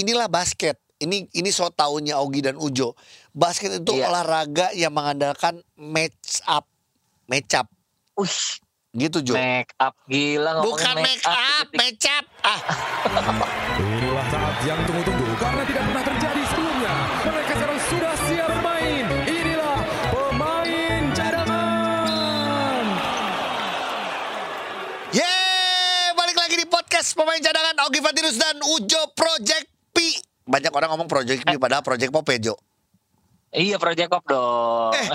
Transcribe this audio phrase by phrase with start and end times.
[0.00, 0.74] inilah basket.
[0.96, 2.92] Ini ini so taunya Ogi dan Ujo.
[3.30, 4.08] Basket itu Iya.
[4.08, 6.68] olahraga yang mengandalkan match up,
[7.24, 7.68] match up.
[8.14, 8.36] Wih,
[8.90, 9.32] Gitu Jo.
[9.32, 11.78] make up gila Bukan make up, dikit-dikit.
[11.78, 12.24] match up.
[12.42, 12.60] Ah,
[13.78, 16.92] Inilah saat yang tunggu-tunggu karena tidak pernah terjadi sebelumnya.
[17.22, 19.04] Mereka sekarang sudah siap bermain.
[19.24, 19.78] Inilah
[20.10, 22.84] pemain cadangan.
[25.10, 29.69] Yeay, balik lagi di podcast pemain cadangan Ogi Fatirus dan Ujo Project
[30.44, 32.54] Banyak orang ngomong Project P padahal Project Pop ya, Jo.
[33.50, 34.94] Iya Project Pop dong.
[34.94, 35.06] Eh,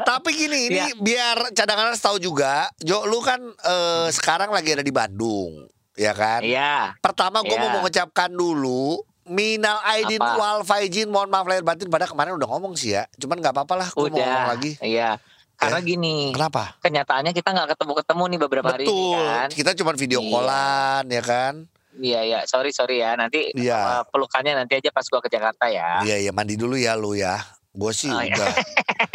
[0.00, 0.96] Tapi gini, ini Iya.
[0.96, 6.40] biar cadanganers tahu juga, Jo, lu kan eh, sekarang lagi ada di Bandung, ya kan?
[6.40, 6.96] Iya.
[6.98, 7.76] Pertama gue mau Iya.
[7.76, 10.40] mengucapkan dulu Minal Aidin Apa?
[10.40, 13.04] wal faizin mohon maaf lahir batin pada kemarin udah ngomong sih ya.
[13.14, 14.72] Cuman nggak apa-apa lah gue mau ngomong lagi.
[14.80, 15.20] Iya.
[15.52, 16.80] Karena gini, Kenapa?
[16.80, 19.20] kenyataannya kita nggak ketemu-ketemu nih beberapa hari ini Betul.
[19.20, 19.48] kan.
[19.52, 20.30] Kita cuma video Iya.
[20.30, 21.54] callan ya kan?
[21.98, 23.12] Iya iya, sorry sorry ya.
[23.12, 23.74] Nanti Iya.
[23.74, 26.00] uh, pelukannya nanti aja pas gua ke Jakarta ya.
[26.00, 27.42] Iya iya mandi dulu ya lu ya.
[27.68, 28.34] Gue sih Oh, iya.
[28.34, 28.48] udah.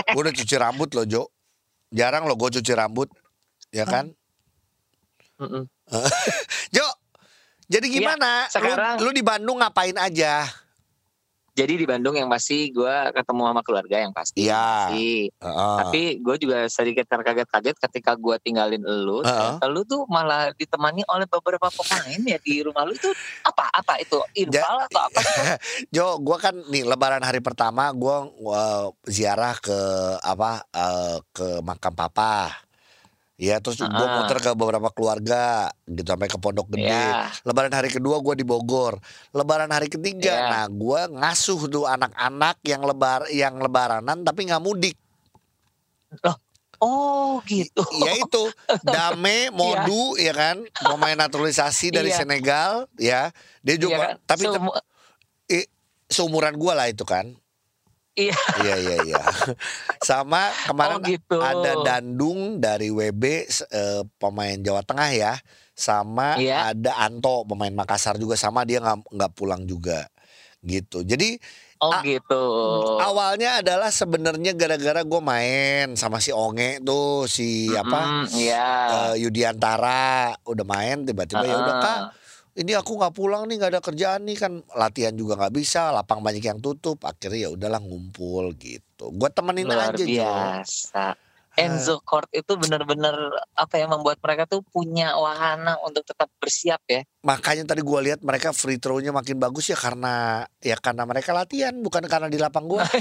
[0.09, 1.23] gue udah cuci rambut loh Jo.
[1.89, 3.08] Jarang loh gue cuci rambut.
[3.69, 4.11] Ya kan?
[5.35, 5.66] Mm-mm.
[6.75, 6.85] Jo,
[7.66, 8.47] jadi Iya, gimana?
[8.47, 10.45] sekarang- lu, lu di Bandung ngapain aja?
[11.53, 14.49] Jadi di Bandung yang pasti gua ketemu sama keluarga yang pasti.
[14.49, 14.89] Iya.
[14.89, 15.77] Heeh.
[15.85, 19.21] Tapi gue juga sedikit terkaget-kaget ketika gua tinggalin elu.
[19.21, 19.29] Heeh.
[19.61, 23.09] ternyata Lu tuh malah ditemani oleh beberapa pemain ya di rumah lu itu
[23.45, 25.21] apa apa itu infal atau apa?
[25.95, 28.17] Jo, gue kan nih Lebaran hari pertama gue
[29.05, 29.79] ziarah ke
[30.25, 32.49] apa eh, ke makam papa.
[33.34, 34.22] Ya terus gue Ah.
[34.22, 36.86] muter ke beberapa keluarga gitu sampai ke Pondok Gede.
[36.86, 37.34] Ya.
[37.42, 39.02] Lebaran hari kedua gue di Bogor.
[39.34, 40.50] Lebaran hari ketiga, Ya.
[40.53, 44.95] nah gue ngasuh tuh anak-anak yang lebar yang lebaranan tapi nggak mudik.
[46.78, 47.81] Oh gitu.
[47.98, 48.44] Ya itu
[48.84, 52.20] Dame Modu ya kan pemain naturalisasi dari Iya.
[52.22, 53.34] Senegal ya.
[53.66, 54.16] Dia Iya juga kan?
[54.30, 54.44] tapi
[55.50, 55.66] eh,
[56.06, 57.34] seumuran gue lah itu kan.
[58.14, 58.38] Iya.
[58.61, 59.22] Iya iya iya.
[60.00, 61.38] Sama kemarin Oh, gitu.
[61.42, 65.33] ada Dandung dari WB eh, pemain Jawa Tengah ya.
[65.73, 66.70] Sama Iya.
[66.71, 70.05] ada Anto pemain Makassar juga sama dia nggak nggak pulang juga
[70.61, 71.02] gitu.
[71.02, 71.42] Jadi
[71.83, 72.43] Oh gitu.
[72.95, 78.67] awalnya adalah sebenarnya gara-gara gue main sama si Onge tuh si apa Mm, Iya.
[78.87, 81.99] eh, Yudiantara udah main tiba-tiba ya udah kak.
[82.53, 86.21] Ini aku nggak pulang nih nggak ada kerjaan nih kan latihan juga nggak bisa lapang
[86.21, 87.02] banyak yang tutup.
[87.02, 89.09] Akhirnya ya udahlah ngumpul gitu.
[89.09, 90.05] Gue temenin Luar aja Jo.
[90.05, 91.05] biasa.
[91.53, 93.14] Enzo Court itu benar-benar
[93.53, 97.05] apa ya membuat mereka tuh punya wahana untuk tetap bersiap ya.
[97.21, 101.71] makanya tadi gue lihat mereka free throw-nya makin bagus ya karena ya karena mereka latihan
[101.77, 102.83] bukan karena di lapang gua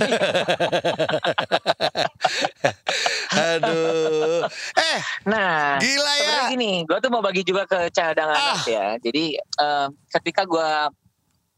[3.32, 4.46] aduh
[4.76, 8.58] eh Nah, gila ya gini, gue tuh mau bagi juga ke cadangan Ah.
[8.66, 8.86] ya.
[8.98, 10.70] Jadi eh, ketika gue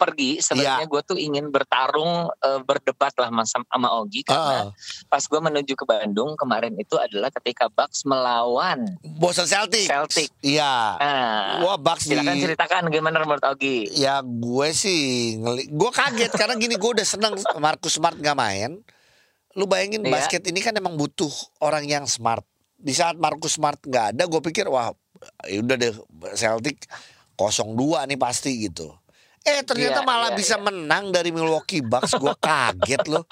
[0.07, 4.71] pergi, sebenarnya gue tuh ingin bertarung, eh, berdebat lah mas- sama Ogi karena Ah,
[5.07, 8.85] pas gue menuju ke Bandung kemarin itu adalah ketika Bucks melawan
[9.17, 10.29] Boston Celtic Celtic.
[10.41, 13.89] iya Nah, wah Bucks di silakan ceritakan gimana menurut Ogi.
[13.91, 15.03] Ya gue sih
[15.37, 18.85] ngeli gue kaget karena gini gue udah seneng Marcus Smart nggak main.
[19.55, 20.11] Lu bayangin Iya.
[20.13, 22.43] basket ini kan emang butuh orang yang smart.
[22.75, 24.91] Di saat Marcus Smart nggak ada, gue pikir wah
[25.45, 25.95] ya udah deh
[26.35, 26.85] Celtic
[27.33, 27.73] 0-2
[28.05, 28.93] nih pasti gitu.
[29.45, 32.17] Eh ternyata Iya, malah iya, bisa menang dari Milwaukee Bucks.
[32.17, 33.29] Gue kaget loh.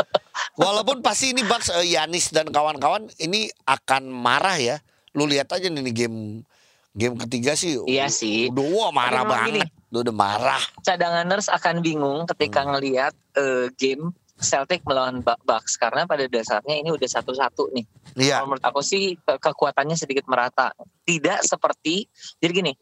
[0.55, 4.77] Walaupun pasti ini Bucks eh, Yanis dan kawan-kawan ini akan marah ya.
[5.13, 6.45] Lu lihat aja nih game
[6.93, 7.81] game ketiga sih.
[7.89, 8.53] Iya sih.
[8.53, 9.61] Udah wah marah memang gini.
[9.65, 9.89] banget.
[9.89, 10.63] Udah, udah marah.
[10.81, 12.77] Cadanganers akan bingung ketika Hmm.
[12.77, 17.87] ngelihat eh, game Celtic melawan Bu- Bucks karena pada dasarnya ini udah satu-satu nih.
[18.19, 18.43] Iya.
[18.43, 20.75] Menurut aku sih ke- kekuatannya sedikit merata.
[21.03, 22.05] Tidak seperti
[22.37, 22.73] jadi gini,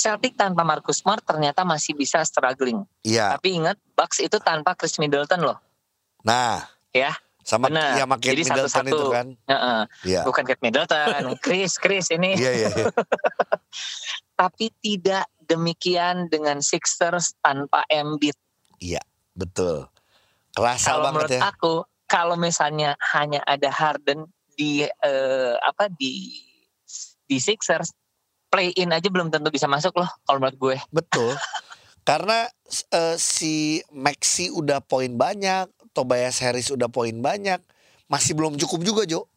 [0.00, 2.80] Celtic tanpa Marcus Smart ternyata masih bisa struggling.
[3.04, 3.36] Iya.
[3.36, 5.60] Tapi ingat Bucks itu tanpa Chris Middleton loh.
[6.24, 7.14] Nah, Ya,
[7.46, 7.94] sama benar.
[7.94, 8.96] ya makin Jadi Middleton satu-satu.
[8.98, 9.26] itu kan.
[9.46, 9.80] Heeh.
[10.08, 10.20] Iya.
[10.24, 12.34] Bukan Kate Middleton, Chris, Chris ini.
[12.34, 12.68] Iya iya.
[12.72, 12.86] iya.
[14.40, 18.34] Tapi tidak demikian dengan Sixers tanpa Embiid.
[19.30, 19.86] Betul.
[20.52, 21.48] Kerasa Kalau menurut banget ya.
[21.54, 21.74] aku,
[22.04, 26.34] kalau misalnya hanya ada Harden di eh, apa di
[27.24, 27.94] di Sixers,
[28.50, 30.10] play in aja belum tentu bisa masuk loh.
[30.26, 30.76] Kalau menurut gue.
[30.90, 31.32] Betul.
[32.08, 32.44] Karena
[32.90, 37.62] eh, si Maxi udah poin banyak, Tobias Harris udah poin banyak,
[38.10, 39.30] masih belum cukup juga, Jo.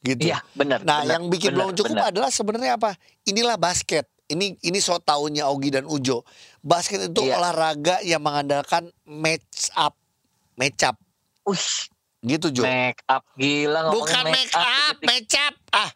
[0.00, 0.28] Gitu.
[0.28, 0.84] Iya, benar.
[0.84, 2.10] Nah, benar, yang bikin benar, belum cukup benar.
[2.12, 2.90] adalah sebenarnya apa?
[3.24, 4.08] Inilah basket.
[4.24, 6.24] Ini ini so taunya Ogi dan Ujo.
[6.64, 7.40] Basket itu Iya.
[7.40, 9.96] olahraga yang mengandalkan match up,
[10.56, 10.96] match up.
[11.44, 11.60] Wih,
[12.24, 12.64] Gitu, Jo.
[12.64, 15.04] make up gila ngomongin Bukan make up, dikit-dikit.
[15.04, 15.54] match up.
[15.70, 15.90] Ah.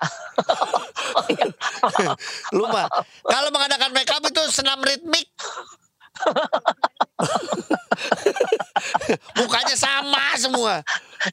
[2.56, 2.84] Lu mah
[3.24, 5.24] kalau mengadakan make up itu senam ritmik.
[9.34, 10.82] Mukanya sama semua.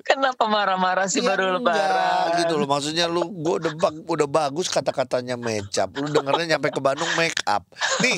[0.02, 2.26] Kenapa marah-marah sih Ya baru enggak, lebaran?
[2.40, 2.68] gitu loh.
[2.68, 5.90] Maksudnya lu gue udah bag- udah bagus kata-katanya make up.
[5.92, 7.66] Lu dengernya nyampe ke Bandung make up.
[8.00, 8.18] Nih,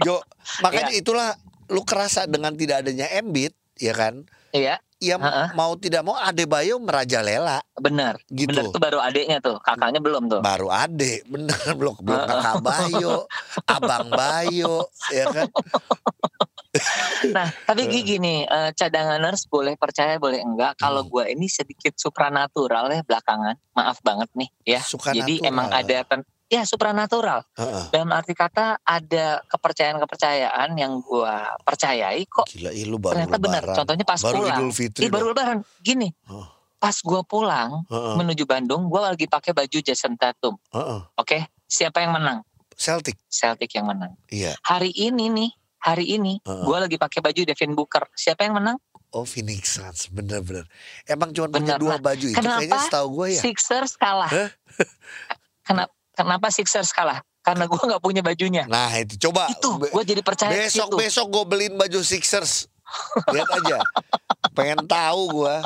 [0.00, 0.22] Jo,
[0.60, 0.98] makanya Ya.
[0.98, 1.28] itulah
[1.66, 4.26] lu kerasa dengan tidak adanya Embit, ya kan?
[4.50, 5.52] Iya, Ya Ha-ha.
[5.52, 8.16] mau tidak mau Adebayo merajalela benar.
[8.32, 8.48] gitu.
[8.48, 10.40] Benar tuh baru adiknya tuh, kakaknya belum tuh.
[10.40, 13.28] Baru ade, bener belum belum kakak Bayo,
[13.68, 15.52] abang Bayo, ya kan?
[17.28, 20.76] Nah, tapi Gigi nih, eh, cadanganers boleh percaya boleh enggak.
[20.76, 21.12] Kalau Hmm.
[21.12, 23.56] gue ini sedikit supranatural ya belakangan.
[23.72, 24.80] Maaf banget nih ya.
[25.12, 27.42] Jadi emang ada ten- ya supranatural.
[27.58, 27.84] Heeh.
[27.90, 32.46] Dalam arti kata ada kepercayaan-kepercayaan yang gue percayai kok.
[32.48, 33.62] Gila, ih, lu baru Ternyata benar.
[33.74, 34.58] Contohnya pas baru pulang.
[34.58, 35.02] Idul Fitri.
[35.06, 35.58] Ih, baru lebaran.
[35.82, 36.46] Gini, Oh.
[36.76, 40.54] pas gue pulang Heeh, menuju Bandung, gue lagi pakai baju Jason Tatum.
[40.70, 41.00] heeh.
[41.18, 42.46] Oke, siapa yang menang?
[42.76, 43.16] Celtic.
[43.26, 44.14] Celtic yang menang.
[44.28, 44.52] Iya.
[44.62, 45.50] Hari ini nih,
[45.80, 48.04] hari ini gue lagi pakai baju Devin Booker.
[48.12, 48.76] Siapa yang menang?
[49.16, 50.68] Oh Phoenix Suns bener-bener.
[51.08, 53.40] Emang cuma punya dua baju itu kenapa kayaknya setahu gue ya.
[53.40, 54.28] Sixers kalah.
[55.64, 57.20] Kenapa, kenapa Sixers kalah?
[57.38, 58.64] Karena gue nggak punya bajunya.
[58.66, 60.96] Nah itu coba Itu gue jadi percaya besok situ.
[60.98, 62.66] besok gue beliin baju Sixers.
[63.28, 63.78] Lihat aja.
[64.50, 65.56] Pengen tahu gue.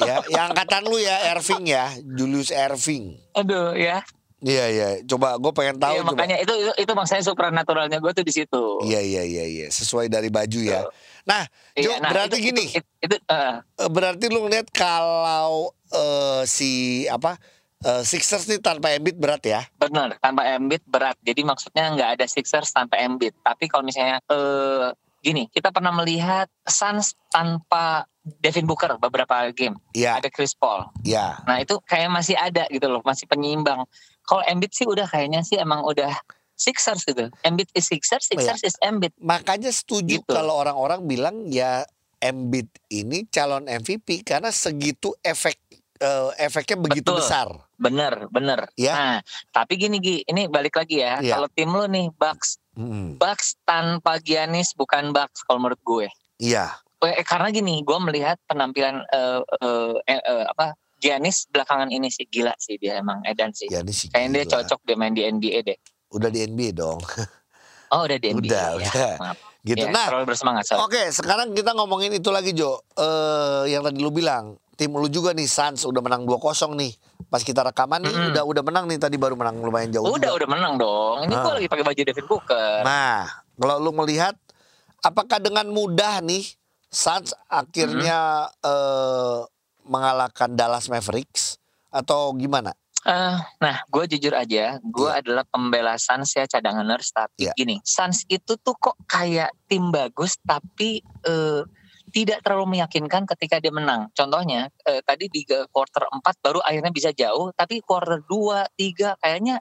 [0.00, 3.18] Ya, yang angkatan lu ya Irving ya, Julius Irving.
[3.34, 4.02] Aduh ya.
[4.38, 4.88] Iya iya.
[5.02, 6.10] Coba gue pengen tahu Iya, coba.
[6.14, 8.62] makanya itu itu, itu maksudnya supranaturalnya gue tuh di situ.
[8.82, 9.66] Iya iya iya iya.
[9.68, 10.86] Sesuai dari baju ya.
[11.24, 11.42] Nah,
[11.74, 12.64] Jo, Iya, nah, berarti itu- gini.
[12.70, 16.70] Itu, itu, eh, Eh, berarti lu ngeliat kalau eh, si
[17.04, 17.34] apa
[17.80, 19.62] eh, Sixers nih tanpa Embiid berat ya?
[19.74, 21.16] benar tanpa Embiid berat.
[21.20, 23.34] Jadi maksudnya nggak ada Sixers tanpa Embiid.
[23.38, 24.88] Tapi kalau misalnya eh,
[25.18, 29.80] gini, kita pernah melihat Suns tanpa Devin Booker beberapa game.
[29.90, 30.84] Iya Ada Chris Paul.
[31.00, 31.40] iya.
[31.44, 33.88] Nah itu kayak masih ada gitu loh, masih penyeimbang.
[34.22, 36.12] Kalau Embiid sih udah kayaknya sih emang udah
[36.52, 37.30] Sixers gitu.
[37.40, 39.14] Embiid is Sixers, Sixers is Embiid.
[39.16, 40.28] Makanya setuju Gitu.
[40.28, 41.86] kalau orang-orang bilang ya
[42.18, 45.54] Embiid ini calon MVP karena segitu efek
[45.98, 47.18] eh, efeknya begitu Betul.
[47.18, 47.48] besar.
[47.74, 48.70] Bener, bener.
[48.74, 48.94] Ya.
[48.94, 49.18] Nah,
[49.50, 51.18] tapi gini Gi, ini balik lagi ya.
[51.18, 51.34] Iya.
[51.34, 56.06] Kalau tim lu nih Bucks, Hmm, Bucks tanpa Giannis bukan Bucks kalau menurut gue.
[56.38, 62.06] Iya, Eh, karena gini, gue melihat penampilan eh, eh, eh, eh, apa Giannis belakangan ini
[62.06, 63.66] sih gila sih dia emang Edan sih.
[63.66, 64.10] ya ini sih.
[64.10, 65.78] Kayaknya dia cocok dia main di NBA deh.
[66.08, 66.98] Udah di NBA dong,
[67.88, 68.78] Oh udah di NBA Udah, ya.
[68.84, 69.12] udah.
[69.16, 69.38] Maaf.
[69.60, 69.78] gitu.
[69.80, 70.62] Ya, Nah, terlalu bersemangat.
[70.72, 72.82] oke, sekarang kita ngomongin itu lagi Jo.
[72.92, 76.38] Eh, yang tadi lu bilang, tim lu juga nih Suns udah menang 2-0
[76.72, 76.94] nih.
[77.26, 78.30] Pas kita rekaman nih Mm-mm.
[78.30, 80.06] udah udah menang nih tadi baru menang lumayan jauh.
[80.06, 80.38] Udah juga.
[80.38, 81.16] udah menang dong.
[81.20, 81.56] Ini gue Ah.
[81.58, 82.72] lagi pakai baju Devin Booker.
[82.80, 84.38] Nah, kalau lu melihat
[85.00, 86.46] apakah dengan mudah nih
[86.88, 89.38] Suns akhirnya eh,
[89.82, 91.58] mengalahkan Dallas Mavericks
[91.88, 92.70] atau gimana?
[93.00, 97.10] Eh, nah, gue jujur aja, gue adalah pembela Suns ya cadanganers.
[97.10, 97.52] Tapi Iya.
[97.54, 101.62] gini, Suns itu tuh kok kayak tim bagus, tapi eh,
[102.10, 104.08] tidak terlalu meyakinkan ketika dia menang.
[104.12, 109.60] Contohnya, eh, tadi di quarter 4 baru akhirnya bisa jauh, tapi quarter 2, 3 kayaknya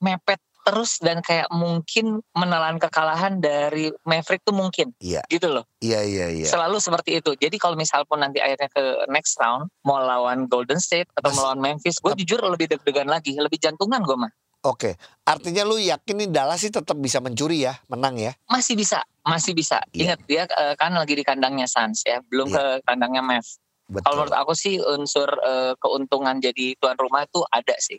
[0.00, 4.92] mepet terus dan kayak mungkin menelan kekalahan dari Maverick tuh mungkin.
[5.00, 5.24] Iya.
[5.26, 5.64] Gitu loh.
[5.80, 6.48] Iya iya iya.
[6.48, 7.32] Selalu seperti itu.
[7.32, 11.36] Jadi kalau misal pun nanti akhirnya ke next round mau lawan Golden State atau Mas-
[11.40, 14.32] melawan Memphis, gue jujur lebih deg-degan lagi, lebih jantungan gue mah.
[14.60, 18.36] Oke, artinya lu yakin nih Dallas sih tetap bisa mencuri ya, menang ya?
[18.44, 19.80] Masih bisa, masih bisa.
[19.88, 20.12] Iya.
[20.12, 22.84] Ingat dia eh, kan lagi di kandangnya Suns ya, belum Iya.
[22.84, 23.56] ke kandangnya Mavs.
[23.90, 27.96] Kalau menurut aku sih unsur eh, keuntungan jadi tuan rumah tuh ada sih.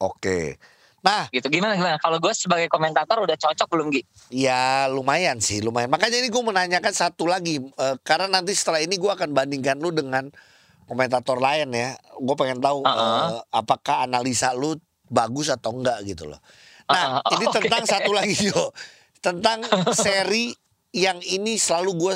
[0.00, 0.56] Oke.
[1.04, 2.00] Nah, Gitu gimana gimana?
[2.00, 4.02] Kalau gue sebagai komentator udah cocok belum Gi?
[4.32, 5.92] ya lumayan sih, lumayan.
[5.92, 9.92] Makanya ini gue menanyakan satu lagi, eh, karena nanti setelah ini gue akan bandingkan lu
[9.92, 10.32] dengan
[10.88, 11.92] komentator lain ya.
[12.16, 13.36] Gue pengen tahu Uh-uh.
[13.36, 16.40] eh, apakah analisa lu bagus atau enggak gitu loh.
[16.88, 17.56] Nah, Uh-uh, ini oke.
[17.60, 18.72] tentang satu lagi yo,
[19.24, 19.64] tentang
[19.96, 20.52] seri
[20.94, 22.14] yang ini selalu gue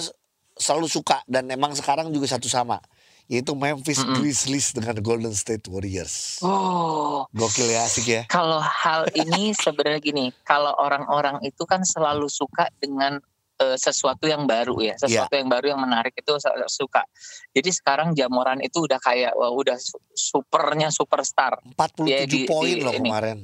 [0.58, 2.82] selalu suka dan emang sekarang juga satu sama,
[3.30, 4.18] yaitu Memphis Mm-mm.
[4.18, 6.42] Grizzlies dengan Golden State Warriors.
[6.42, 8.22] Oh, Gokil ya, asik ya.
[8.26, 13.22] kalau hal ini sebenarnya gini, kalau orang-orang itu kan selalu suka dengan
[13.58, 16.30] eh, sesuatu yang baru ya, sesuatu yang baru yang menarik itu
[16.68, 17.02] suka.
[17.50, 21.58] Jadi sekarang Jamoran itu udah kayak wah udah su- supernya superstar.
[21.74, 23.10] 47 Ya, di- poin di- loh ini.
[23.10, 23.38] kemarin.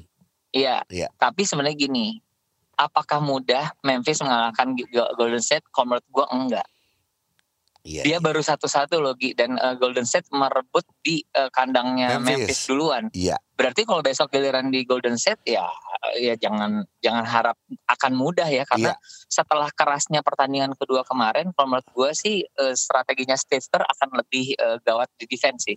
[0.54, 0.86] Iya.
[0.86, 1.08] Iya.
[1.18, 2.22] Tapi sebenarnya gini,
[2.74, 4.78] apakah mudah Memphis mengalahkan
[5.18, 5.66] Golden State?
[5.74, 6.66] Menurut gua enggak.
[7.84, 8.00] Iya.
[8.00, 9.36] Dia baru satu-satu loh Gi.
[9.36, 12.48] dan eh, Golden State merebut di eh, kandangnya Memphis.
[12.48, 12.60] Memphis.
[12.64, 13.04] duluan.
[13.12, 13.36] Iya.
[13.54, 15.68] Berarti kalau besok giliran di Golden State ya
[16.16, 17.56] ya jangan jangan harap
[17.88, 18.92] akan mudah ya karena
[19.28, 24.56] setelah kerasnya pertandingan kedua kemarin kalau menurut gue sih eh, strateginya Steve Kerr akan lebih
[24.56, 25.76] eh, gawat di defense sih.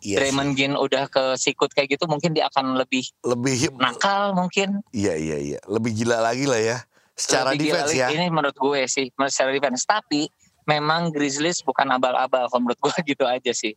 [0.00, 0.16] Iya sih.
[0.16, 5.16] Draymond Green udah ke sikut kayak gitu mungkin dia akan lebih lebih nakal mungkin iya
[5.16, 6.78] iya iya lebih gila lagi lah ya
[7.16, 8.00] secara lebih gila defense lagi.
[8.00, 10.28] ya Ini menurut gue sih secara defense tapi
[10.66, 13.74] memang Grizzlies bukan abal-abal kalau menurut gue gitu aja sih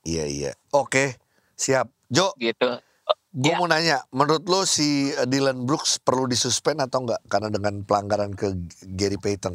[0.00, 0.52] Iya iya.
[0.72, 1.20] Oke,
[1.54, 1.92] siap.
[2.08, 2.80] Jo, gitu
[3.30, 3.56] gue Ya.
[3.56, 8.50] mau nanya, menurut lo si Dylan Brooks perlu disuspend atau enggak karena dengan pelanggaran ke
[8.96, 9.54] Gary Payton?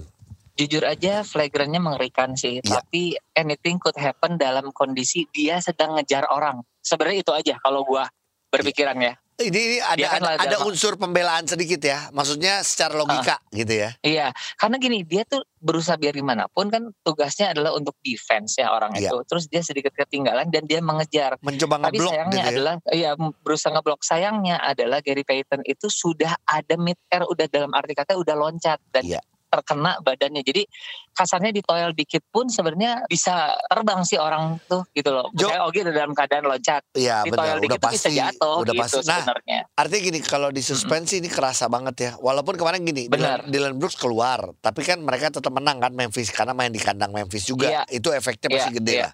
[0.55, 2.79] jujur aja flagrannya mengerikan sih Iya.
[2.79, 8.07] tapi anything could happen dalam kondisi dia sedang ngejar orang sebenarnya itu aja kalau gua
[8.55, 12.95] berpikiran ya Ini, ini ada Dia kan ada, ada unsur pembelaan sedikit ya, maksudnya secara
[12.95, 13.91] logika gitu ya.
[13.99, 18.71] Iya, karena gini dia tuh berusaha biar gimana pun kan tugasnya adalah untuk defense ya
[18.71, 19.11] orang Iya.
[19.11, 19.17] itu.
[19.27, 21.35] Terus dia sedikit ketinggalan dan dia mengejar.
[21.43, 22.55] Mencoba Tapi ngeblok sayangnya gitu ya.
[22.55, 23.09] adalah, iya
[23.43, 24.01] berusaha ngeblok.
[24.07, 28.79] Sayangnya adalah Gary Payton itu sudah ada mid air, udah dalam arti kata udah loncat
[28.95, 29.19] dan Iya.
[29.55, 30.43] Terkena badannya.
[30.43, 30.67] Jadi
[31.09, 35.31] kasarnya ditoel dikit pun sebenarnya bisa terbang sih orang tuh gitu loh.
[35.31, 36.81] Jo- Kayak Ogi udah dalam keadaan loncat.
[36.91, 38.97] Iya Ditoel benar, udah dikit tuh bisa pasti, jatuh udah gitu pasti.
[39.05, 39.59] Nah, sebenarnya.
[39.73, 42.11] artinya gini, kalau disuspensi ini kerasa banget ya.
[42.17, 43.39] Walaupun kemarin gini, Dylan, Benar.
[43.47, 47.45] Dylan Brooks keluar, tapi kan mereka tetap menang kan Memphis karena main di kandang Memphis
[47.45, 47.71] juga.
[47.71, 47.81] Iya.
[47.89, 49.03] Itu efeknya pasti Iya, gede iya.
[49.07, 49.13] lah.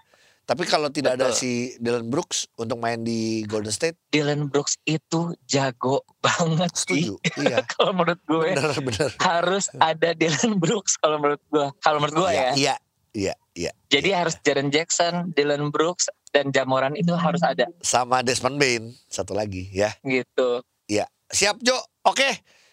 [0.52, 1.40] Tapi kalau tidak ada Betul.
[1.40, 7.08] si Dylan Brooks untuk main di Golden State, Dylan Brooks itu jago banget sih.
[7.08, 7.16] setuju.
[7.40, 9.10] iya, kalau menurut gue bener bener.
[9.24, 11.68] harus ada Dylan Brooks kalau menurut gue.
[11.80, 12.52] Kalau menurut gue Iya, ya.
[12.54, 12.76] iya,
[13.16, 13.72] iya, iya.
[13.88, 14.18] Jadi iya.
[14.20, 19.72] harus Jaren Jackson, Dylan Brooks dan Jamoran itu harus ada sama Desmond Bain satu lagi
[19.72, 19.96] ya.
[20.04, 20.60] gitu.
[20.86, 21.08] Iya.
[21.28, 21.80] Siap Jo.
[22.04, 22.28] Oke.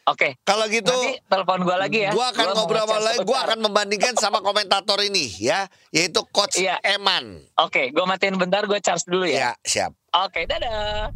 [0.08, 2.16] Oke, Kalau gitu nanti telepon gue lagi ya.
[2.16, 3.18] Gua akan Gua ngobrol sama lagi.
[3.22, 6.80] Gua akan membandingkan sama komentator ini ya, yaitu Coach Iya.
[6.80, 7.44] Eman.
[7.54, 9.52] Oke, gue matiin bentar, gue charge dulu Ya, ya.
[9.60, 9.92] siap.
[10.16, 11.12] Oke, dadah.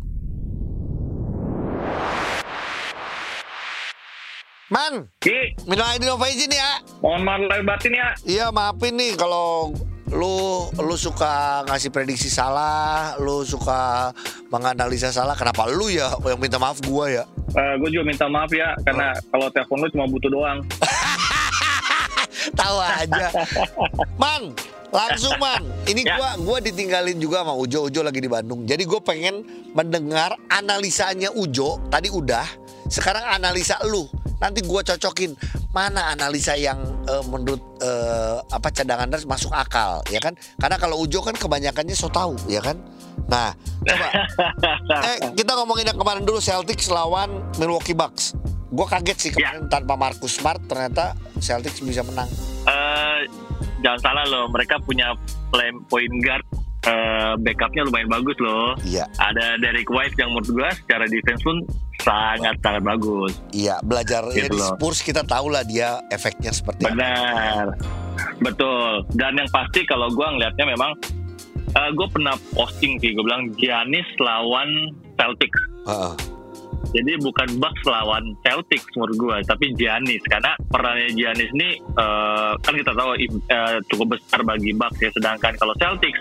[4.68, 6.80] Man, Ki, minal aidin wal faizin ya.
[6.98, 8.08] mohon maaf lahir batin ya.
[8.24, 9.68] Iya, maafin nih kalau
[10.12, 10.36] lu
[10.76, 14.12] lu suka ngasih prediksi salah, lu suka
[14.48, 15.32] menganalisa salah.
[15.32, 17.24] Kenapa lu ya yang minta maaf gua ya?
[17.52, 20.58] gue juga minta maaf ya karena kalau telepon lu cuma butuh doang.
[22.58, 23.28] Tahu aja.
[24.16, 24.56] Man,
[24.88, 25.62] langsung man.
[25.84, 26.16] Ini Ya.
[26.16, 27.86] gua gua ditinggalin juga sama Ujo.
[27.86, 28.64] Ujo lagi di Bandung.
[28.64, 31.78] Jadi gue pengen mendengar analisanya Ujo.
[31.88, 32.44] Tadi udah.
[32.88, 34.08] Sekarang analisa lu.
[34.36, 35.38] Nanti gua cocokin
[35.72, 40.36] mana analisa yang eh, menurut eh, apa cadangan das masuk akal, ya kan?
[40.60, 42.76] Karena kalau Ujo kan kebanyakannya so tahu, ya kan?
[43.28, 44.08] Nah, coba.
[45.08, 48.36] eh, kita ngomongin yang kemarin dulu Celtics lawan Milwaukee Bucks.
[48.72, 52.28] Gue kaget sih kemarin tanpa Marcus Smart ternyata Celtics bisa menang.
[52.68, 53.20] Eh,
[53.80, 55.16] jangan salah loh, mereka punya
[55.52, 56.44] play point guard
[56.82, 58.74] eh, backupnya lumayan bagus loh.
[58.82, 61.56] Iya, Ada Derek White yang menurut gue secara defense pun
[62.02, 63.32] sangat sangat bagus.
[63.54, 64.74] iya belajar ya, Gitu di loh.
[64.74, 66.94] Spurs kita tahu lah dia efeknya seperti apa.
[66.98, 67.66] Benar,
[68.42, 69.06] betul.
[69.14, 70.98] Dan yang pasti kalau gue ngelihatnya memang,
[71.72, 75.60] gue pernah posting sih, gue bilang Giannis lawan Celtics.
[75.86, 76.14] Heeh.
[76.92, 82.74] Jadi bukan Bucks lawan Celtics menurut gue, tapi Giannis karena perannya Giannis ini eh, kan
[82.74, 85.08] kita tahu eh, cukup besar bagi Bucks ya.
[85.14, 86.20] Sedangkan kalau Celtics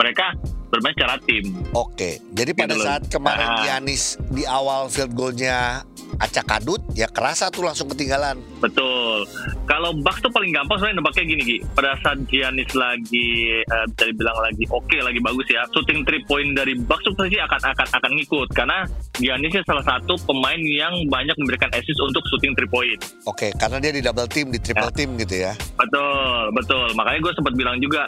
[0.00, 0.32] mereka
[0.70, 1.44] bermain secara tim.
[1.72, 3.58] Oke, jadi pada Gitu saat kemarin Ah.
[3.60, 5.82] Giannis di awal field goalnya
[6.16, 8.38] acak kadut, ya kerasa tuh langsung ketinggalan.
[8.60, 9.26] Betul.
[9.66, 11.58] Kalau Bucks tuh paling gampang sebenarnya nebaknya gini Gi.
[11.70, 15.62] Pada saat Giannis lagi eh, bisa dibilang lagi oke, lagi bagus ya.
[15.70, 18.78] Shooting three point dari Bucks tuh pasti akan akan akan ngikut karena
[19.18, 22.98] Giannis salah satu pemain yang banyak memberikan assist untuk shooting three point.
[23.26, 24.94] Oke, karena dia di double team, di triple Ya.
[24.94, 25.52] team gitu ya.
[25.74, 26.86] Betul, betul.
[26.94, 28.06] Makanya gue sempat bilang juga,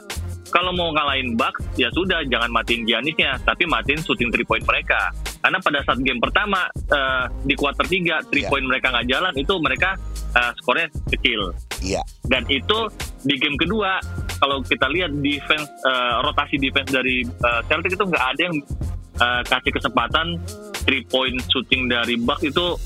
[0.53, 5.09] kalau mau ngalahin Bucks, ya sudah jangan matiin Giannisnya, tapi matiin shooting three point mereka.
[5.41, 8.51] Karena pada saat game pertama eh, di kuarter 3 three Ya.
[8.53, 9.97] point mereka nggak jalan, itu mereka
[10.37, 11.41] eh, skornya kecil.
[11.81, 12.79] Iya, Dan itu
[13.23, 13.99] di game kedua,
[14.39, 18.57] kalau kita lihat defense eh, rotasi defense dari eh, Celtic itu nggak ada yang
[19.19, 20.27] eh, kasih kesempatan
[20.85, 22.77] three point shooting dari Bucks itu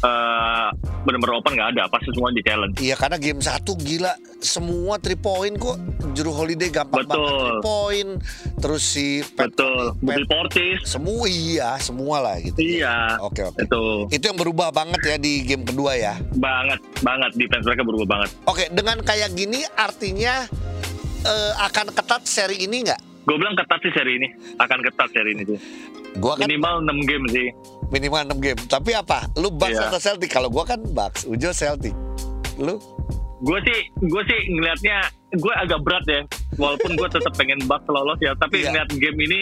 [0.00, 0.68] eh,
[1.00, 2.76] benar-benar open nggak ada, pasti semua di challenge.
[2.78, 5.76] iya karena game satu gila semua three point kok.
[6.10, 7.14] Juru Holiday gampang Betul.
[7.14, 8.10] banget three point.
[8.56, 12.56] Terus si Pat- Betul, Bobby Portis, semua iya, semua lah gitu.
[12.58, 13.60] iya, Oke, oke.
[13.60, 16.18] itu Itu yang berubah banget ya di game kedua ya.
[16.32, 18.30] banget, banget defense mereka berubah banget.
[18.44, 20.44] Oke, dengan kayak gini artinya
[21.20, 23.00] eh, akan ketat seri ini nggak?
[23.22, 25.58] Gue bilang ketat sih seri ini, akan ketat seri ini sih.
[26.16, 27.48] Gua kan Minimal 6 game sih.
[27.90, 28.60] Minimal 6 game.
[28.64, 29.26] Tapi apa?
[29.34, 29.86] Lu Bucks Iya.
[29.86, 30.30] atau Celtic?
[30.30, 31.94] Kalau gua kan Bucks, Ujo Celtic.
[32.56, 32.78] Lu?
[33.40, 35.00] Gue sih, gue sih ngelihatnya,
[35.32, 36.20] gue agak berat ya.
[36.54, 38.68] Walaupun gue tetap pengen Bucks lolos ya, tapi Iya.
[38.68, 39.40] ngeliat game ini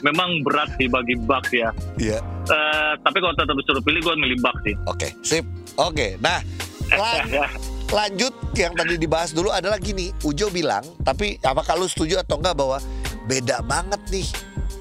[0.00, 1.68] memang berat sih bagi Bucks ya.
[1.96, 2.16] Iya.
[2.46, 4.74] Eh, tapi kalau tetap disuruh pilih, gue milih Bucks sih.
[4.86, 5.44] Oke, sip.
[5.76, 6.16] Oke.
[6.16, 6.40] Nah,
[6.88, 7.28] lan-
[7.98, 10.16] lanjut yang tadi dibahas dulu adalah gini.
[10.24, 12.80] Ujo bilang, tapi apakah lu setuju atau enggak bahwa
[13.26, 14.26] beda banget nih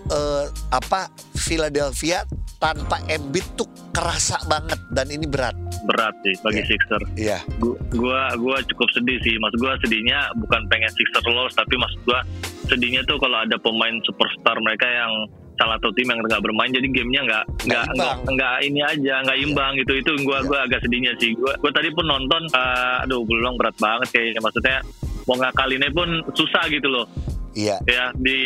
[0.07, 2.23] eh, apa Philadelphia
[2.65, 5.53] tanpa Embiid tuh kerasa banget dan ini berat.
[5.85, 6.67] berat sih bagi Iya.
[6.67, 7.01] Sixer.
[7.15, 7.37] Iya.
[7.55, 9.37] Gu- Gua gua cukup sedih sih.
[9.37, 12.25] Maksud gua sedihnya bukan pengen Sixer lolos tapi maksud gua
[12.65, 15.13] sedihnya tuh kalau ada pemain superstar mereka yang
[15.55, 19.37] salah satu tim yang nggak bermain jadi gamenya nggak nggak nggak nggak ini aja nggak
[19.39, 20.47] imbang gitu itu gua Iya.
[20.49, 24.41] gua agak sedihnya sih gua gua tadi pun nonton eh, aduh belum berat banget kayaknya
[24.41, 24.77] maksudnya
[25.23, 27.05] mau ngakalinnya pun susah gitu loh
[27.55, 27.79] Iya.
[27.87, 28.39] ya di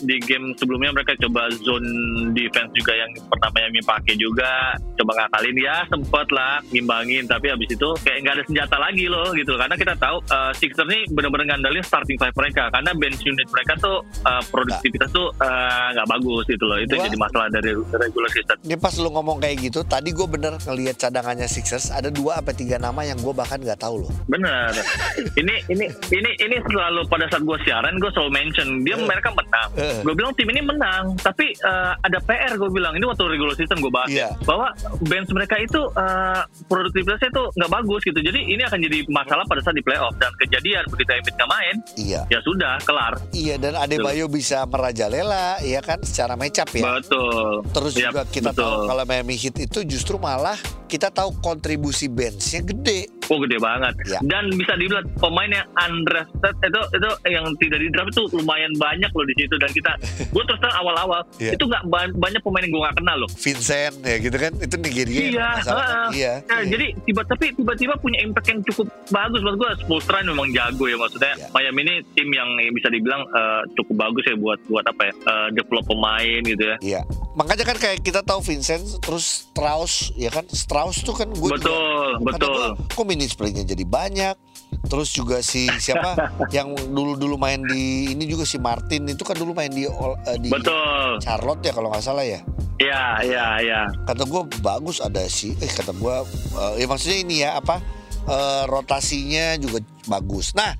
[0.00, 1.86] di game sebelumnya mereka coba zone
[2.32, 4.74] defense juga yang pertama yang pakai juga.
[4.96, 5.56] Coba ngakalin.
[5.60, 7.28] Ya sempet lah ngimbangin.
[7.28, 9.54] Tapi habis itu kayak nggak ada senjata lagi loh gitu.
[9.60, 12.72] Karena kita tahu uh, Sixers nih bener-bener ngandalin starting five mereka.
[12.72, 16.78] Karena bench unit mereka tuh uh, produktivitas tuh uh, nggak bagus gitu loh.
[16.80, 18.56] Itu Gua- jadi masalah dari regular season.
[18.64, 22.56] Ini pas lu ngomong kayak gitu, tadi gue bener ngelihat cadangannya Sixers ada dua apa
[22.56, 24.12] tiga nama yang gue bahkan nggak tahu loh.
[24.26, 24.72] Bener.
[25.40, 29.02] ini ini ini ini selalu pada saat gue siaran gue selalu mention dia Eh.
[29.02, 29.68] mereka menang.
[29.74, 29.98] Eh.
[30.00, 33.78] Gue bilang tim ini menang, tapi eh, ada PR gue bilang ini waktu regular season
[33.78, 34.30] gue bahas Iya.
[34.30, 34.70] ya, bahwa
[35.02, 38.18] bench mereka itu eh, produktivitasnya itu nggak bagus gitu.
[38.18, 41.74] Jadi ini akan jadi masalah pada saat di playoff dan kejadian begitu Embiid nggak main
[41.96, 42.20] Iya.
[42.28, 43.14] ya sudah kelar.
[43.32, 46.96] Iya dan Adebayo bisa merajalela, ya kan secara matchup ya.
[46.96, 47.64] Betul.
[47.68, 48.62] Terus Yap, juga kita betul.
[48.62, 50.54] tahu kalau Miami Heat itu justru malah
[50.86, 53.10] kita tahu kontribusi benchnya gede.
[53.26, 53.90] Oh gede banget.
[54.06, 54.22] Ya.
[54.22, 59.08] Dan bisa dibilang pemain yang undrafted itu itu yang tidak di draft itu lumayan banyak
[59.08, 59.92] loh di situ dan kita
[60.34, 61.52] gue terus terang awal-awal Iya.
[61.52, 63.30] itu nggak ba- banyak pemain yang gue nggak kenal loh.
[63.30, 66.08] Vincent ya gitu kan itu Nigeria Iya, kan?
[66.10, 66.32] iya.
[66.42, 66.68] Nah, Iya.
[66.68, 69.70] jadi tiba tapi tiba-tiba punya impact yang cukup bagus buat gue.
[69.78, 71.32] Spolstra memang jago ya maksudnya.
[71.34, 71.46] Iya.
[71.50, 75.48] Miami ini tim yang bisa dibilang eh, cukup bagus ya buat buat apa ya eh,
[75.52, 76.76] develop pemain gitu ya.
[76.80, 77.00] Iya.
[77.34, 78.66] Makanya kan kayak kita tahu Vincent
[78.98, 82.76] terus Strauss ya kan Strauss tuh kan gue Betul, betul.
[82.86, 84.36] kok minutes play-nya jadi banyak.
[84.84, 86.14] Terus juga si siapa
[86.56, 90.48] yang dulu-dulu main di ini juga si Martin itu kan dulu main di eh, di
[90.52, 91.18] Betul.
[91.24, 92.40] Charlotte ya kalau nggak salah ya.
[92.76, 93.80] Iya, iya, iya.
[94.04, 96.14] Kata gue bagus ada si eh kata gue
[96.60, 97.80] eh, ya maksudnya ini ya apa
[98.28, 100.52] eh, rotasinya juga bagus.
[100.52, 100.76] Nah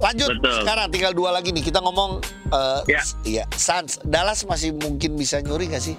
[0.00, 0.64] lanjut Betul.
[0.64, 2.18] sekarang tinggal dua lagi nih kita ngomong
[2.50, 3.02] eh, Ya.
[3.22, 5.94] iya Suns Dallas masih mungkin bisa nyuri gak sih?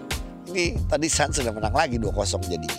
[0.52, 2.12] Ini tadi Suns sudah menang lagi 2-0
[2.48, 2.69] jadi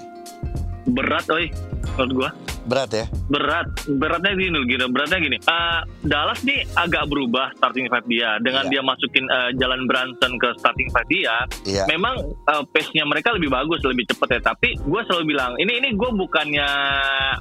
[0.87, 1.51] Berat, oi.
[1.99, 2.31] Menurut gua.
[2.66, 3.07] Berat ya.
[3.26, 8.66] berat beratnya gini gini beratnya gini Eh, Dallas nih agak berubah starting five dia dengan
[8.66, 8.70] Iya.
[8.72, 11.85] dia masukin eh, Jalan Brunson ke starting five dia Iya.
[11.87, 15.88] memang eh, pace-nya mereka lebih bagus lebih cepet ya tapi gue selalu bilang ini ini
[15.92, 16.68] gue bukannya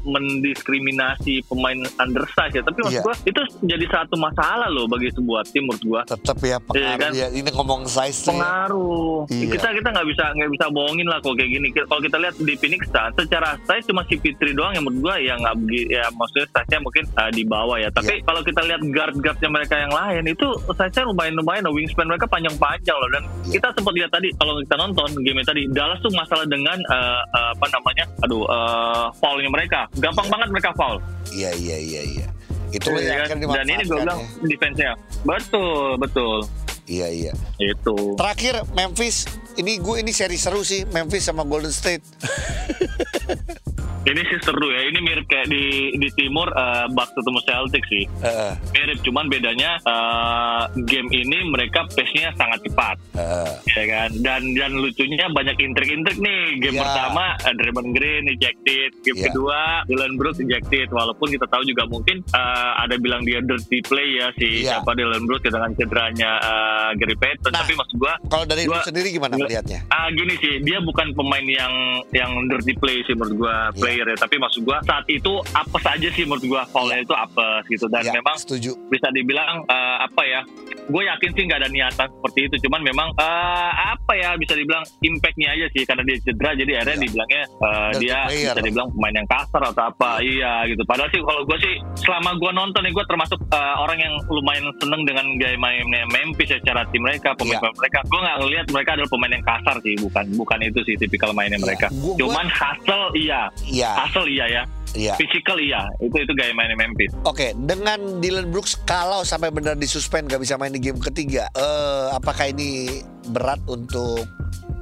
[0.05, 3.03] mendiskriminasi pemain undersize ya tapi maksud Iya.
[3.03, 7.11] gue itu jadi satu masalah loh bagi sebuah tim menurut gue Tetap ya pengaruh kan?
[7.11, 7.27] ya.
[7.27, 8.27] Ini ngomong size ya.
[8.29, 9.25] pengaruh.
[9.27, 9.51] Iya.
[9.51, 11.67] Kita kita nggak bisa nggak bisa bohongin lah kalau kayak gini.
[11.71, 15.55] Kalau kita lihat di Phoenix secara size cuma si Fitri doang yang menurut ya nggak
[15.59, 17.89] begi- ya maksudnya size-nya mungkin uh, di bawah ya.
[17.89, 18.23] Tapi Iya.
[18.23, 21.61] kalau kita lihat guard-guardnya mereka yang lain itu size-nya lumayan lumayan.
[21.61, 21.73] loh.
[21.73, 23.09] Wingspan mereka panjang-panjang loh.
[23.09, 23.51] Dan Iya.
[23.55, 27.51] kita sempat lihat tadi kalau kita nonton game tadi Dallas tuh masalah dengan uh, uh,
[27.51, 29.87] apa namanya, aduh uh, foulnya mereka.
[29.95, 30.33] Gampang Iya.
[30.33, 30.97] banget mereka foul.
[31.31, 32.27] Iya iya iya iya.
[32.67, 33.25] Itu Iya yang kan?
[33.25, 34.45] akan Dan ini gue dimanfaatkan bilang ya.
[34.45, 34.91] defense-nya.
[35.23, 36.37] Betul, betul.
[36.85, 37.33] Iya iya.
[37.57, 38.13] Itu.
[38.13, 39.25] Terakhir Memphis
[39.55, 42.03] ini gue ini seri seru sih Memphis sama Golden State.
[44.05, 44.85] Ini sih seru ya.
[44.85, 45.65] Ini mirip kayak di
[45.95, 48.03] di timur uh, Bucks ketemu Celtics sih.
[48.21, 53.51] Heeh, Mirip, cuman bedanya uh, game ini mereka pace-nya sangat cepat, heeh.
[53.67, 54.09] ya kan.
[54.15, 56.43] Dan dan lucunya banyak intrik-intrik nih.
[56.59, 56.83] Game Iya.
[56.83, 59.25] pertama uh, Draymond Green ejected, game Iya.
[59.27, 60.87] kedua Dylan Brooks ejected.
[60.89, 64.77] Walaupun kita tahu juga mungkin uh, ada bilang dia dirty play ya si Iya.
[64.77, 67.49] siapa Dylan Brooks dengan cederanya uh, Gary Payton.
[67.49, 67.61] Nah.
[67.61, 69.81] Tapi maksud gua Kalau dari lu Gua- sendiri gimana melihatnya?
[69.87, 71.73] Ah gini sih, dia bukan pemain yang
[72.11, 73.73] yang dirty play sih menurut gua Iya.
[73.75, 77.63] player ya, tapi maksud gua saat itu apes aja sih menurut gua foulnya itu apes
[77.67, 78.75] gitu dan Iya, memang setuju.
[78.87, 80.41] bisa dibilang eh, apa ya?
[80.85, 84.83] Gue yakin sih nggak ada niatan seperti itu, cuman memang eh, apa ya bisa dibilang
[84.99, 87.03] impactnya aja sih karena dia cedera jadi akhirnya Iya.
[87.03, 88.45] dibilangnya Dirty dia player.
[88.47, 90.81] bisa dibilang pemain yang kasar atau apa, iya gitu.
[90.83, 94.63] Padahal sih kalau gue sih selama gue nonton nih gue termasuk eh, orang yang lumayan
[94.75, 97.71] seneng dengan gaya mainnya Memphis ya, secara tim mereka, pemain Iya.
[97.73, 97.99] mereka.
[98.05, 101.55] Gue nggak ngelihat mereka adalah pemain yang kasar sih, bukan bukan itu sih tipikal mainnya
[101.55, 101.65] Iya.
[101.65, 101.87] mereka.
[101.91, 103.41] Gua- gua- Cuman hustle iya,
[103.85, 104.63] Iya, hustle iya ya,
[104.97, 105.13] iya.
[105.13, 107.13] physical iya, itu itu gaya mainnya Memphis.
[107.21, 112.05] Oke, dengan Dylan Brooks kalau sampai benar disuspend gak bisa main di game ketiga, eh,
[112.17, 114.25] apakah ini berat untuk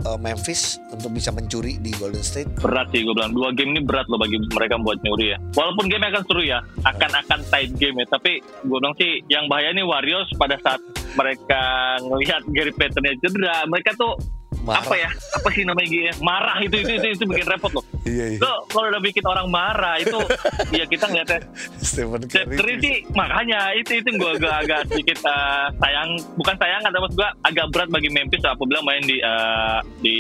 [0.08, 2.48] eh, Memphis untuk bisa mencuri di Golden State?
[2.64, 5.92] berat sih gue bilang dua game ini berat loh bagi mereka buat nyuri ya walaupun
[5.92, 9.76] game akan seru ya akan akan tight game ya tapi gue bilang sih yang bahaya
[9.76, 10.80] ini Warriors pada saat
[11.16, 11.62] mereka
[12.04, 14.16] ngelihat Gary Payton cedera mereka tuh
[14.64, 14.80] Marah.
[14.80, 16.14] apa ya apa sih namanya Gi, ya?
[16.24, 18.40] marah itu itu itu, itu bikin repot loh Iya, iya.
[18.44, 20.20] lo kalau udah bikin orang marah itu
[20.78, 21.40] ya kita ngeliatnya
[21.80, 22.56] Stephen Steph Curry.
[22.60, 27.30] Curry sih makanya itu itu gue agak agak sedikit eh, sayang bukan sayang tapi gue
[27.48, 30.16] agak berat bagi Memphis apabila main di eh, di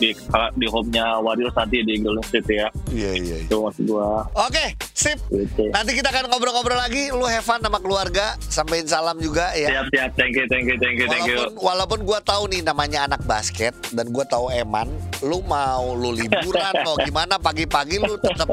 [0.00, 0.08] di
[0.56, 3.36] di home-nya Warriors nanti di Golden State ya Iya, iya, iya.
[3.44, 4.64] itu maksud gue Oke,
[4.96, 5.20] sip.
[5.28, 5.68] gitu.
[5.68, 7.12] Nanti kita akan ngobrol-ngobrol lagi.
[7.12, 8.32] Lu have fun sama keluarga.
[8.48, 9.68] Sampaikan salam juga ya.
[9.68, 12.60] siap siap thank you thank you thank you thank you Walaupun walaupun gue tahu nih
[12.64, 14.88] namanya anak basket dan gue tahu Eman,
[15.20, 18.48] lu mau lu liburan mau gimana pagi-pagi lu tetap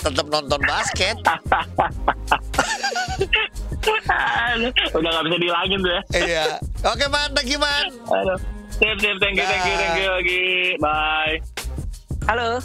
[0.00, 1.16] tetap nonton basket.
[4.96, 6.44] udah nggak bisa dihilangin tuh ya Iya.
[6.88, 7.92] Oke man, thank you man.
[8.08, 8.38] Aduh.
[8.72, 10.44] Siap, siap, thank you, thank you, thank you lagi.
[10.80, 11.36] Bye.
[12.24, 12.58] Halo,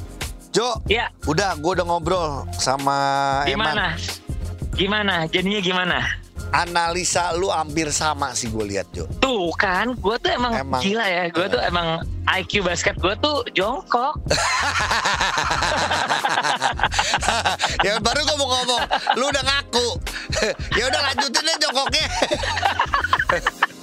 [0.58, 1.14] Jo, ya.
[1.30, 2.98] udah gue udah ngobrol sama
[3.46, 3.94] gimana?
[3.94, 4.74] Eman.
[4.74, 5.14] Gimana?
[5.30, 6.02] Jadinya gimana?
[6.50, 9.06] Analisa lu hampir sama sih gue lihat Jo.
[9.22, 11.30] Tuh kan, gue tuh emang, emang gila ya.
[11.30, 14.18] Gue tuh emang IQ basket gue tuh jongkok.
[17.86, 18.82] ya baru gue mau ngomong,
[19.14, 19.88] lu udah ngaku.
[20.82, 22.10] ya udah lanjutin deh jongkoknya.